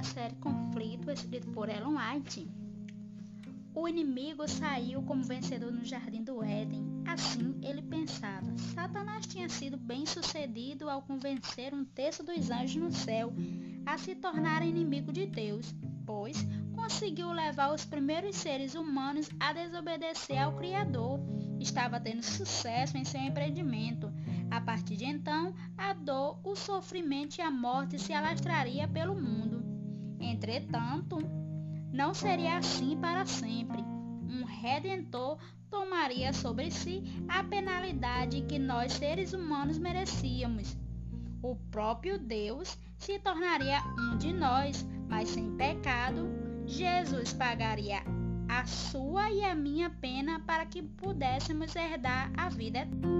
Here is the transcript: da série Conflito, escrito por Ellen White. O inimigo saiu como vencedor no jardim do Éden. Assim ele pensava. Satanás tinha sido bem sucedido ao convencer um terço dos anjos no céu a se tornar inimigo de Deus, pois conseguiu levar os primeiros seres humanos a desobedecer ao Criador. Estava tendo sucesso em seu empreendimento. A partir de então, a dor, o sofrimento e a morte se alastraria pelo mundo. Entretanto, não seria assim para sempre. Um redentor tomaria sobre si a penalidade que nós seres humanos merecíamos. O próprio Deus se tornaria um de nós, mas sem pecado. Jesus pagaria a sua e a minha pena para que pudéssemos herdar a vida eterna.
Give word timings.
da 0.00 0.04
série 0.04 0.34
Conflito, 0.36 1.10
escrito 1.10 1.50
por 1.50 1.68
Ellen 1.68 1.94
White. 1.94 2.50
O 3.74 3.86
inimigo 3.86 4.48
saiu 4.48 5.02
como 5.02 5.22
vencedor 5.22 5.70
no 5.70 5.84
jardim 5.84 6.24
do 6.24 6.42
Éden. 6.42 7.02
Assim 7.06 7.54
ele 7.62 7.82
pensava. 7.82 8.50
Satanás 8.74 9.26
tinha 9.26 9.46
sido 9.50 9.76
bem 9.76 10.06
sucedido 10.06 10.88
ao 10.88 11.02
convencer 11.02 11.74
um 11.74 11.84
terço 11.84 12.22
dos 12.22 12.50
anjos 12.50 12.76
no 12.76 12.90
céu 12.90 13.30
a 13.84 13.98
se 13.98 14.14
tornar 14.14 14.66
inimigo 14.66 15.12
de 15.12 15.26
Deus, 15.26 15.74
pois 16.06 16.46
conseguiu 16.74 17.30
levar 17.30 17.70
os 17.74 17.84
primeiros 17.84 18.36
seres 18.36 18.74
humanos 18.74 19.28
a 19.38 19.52
desobedecer 19.52 20.38
ao 20.38 20.56
Criador. 20.56 21.20
Estava 21.60 22.00
tendo 22.00 22.22
sucesso 22.22 22.96
em 22.96 23.04
seu 23.04 23.20
empreendimento. 23.20 24.10
A 24.50 24.62
partir 24.62 24.96
de 24.96 25.04
então, 25.04 25.54
a 25.76 25.92
dor, 25.92 26.40
o 26.42 26.56
sofrimento 26.56 27.36
e 27.36 27.42
a 27.42 27.50
morte 27.50 27.98
se 27.98 28.14
alastraria 28.14 28.88
pelo 28.88 29.14
mundo. 29.14 29.59
Entretanto, 30.20 31.18
não 31.92 32.14
seria 32.14 32.58
assim 32.58 32.96
para 33.00 33.26
sempre. 33.26 33.82
Um 34.28 34.44
redentor 34.44 35.38
tomaria 35.70 36.32
sobre 36.32 36.70
si 36.70 37.02
a 37.28 37.42
penalidade 37.42 38.42
que 38.42 38.58
nós 38.58 38.92
seres 38.92 39.32
humanos 39.32 39.78
merecíamos. 39.78 40.76
O 41.42 41.56
próprio 41.70 42.18
Deus 42.18 42.78
se 42.98 43.18
tornaria 43.18 43.82
um 43.98 44.18
de 44.18 44.32
nós, 44.32 44.86
mas 45.08 45.30
sem 45.30 45.56
pecado. 45.56 46.28
Jesus 46.66 47.32
pagaria 47.32 48.02
a 48.48 48.66
sua 48.66 49.30
e 49.30 49.44
a 49.44 49.54
minha 49.54 49.88
pena 49.88 50.40
para 50.40 50.66
que 50.66 50.82
pudéssemos 50.82 51.74
herdar 51.74 52.30
a 52.36 52.48
vida 52.48 52.80
eterna. 52.80 53.19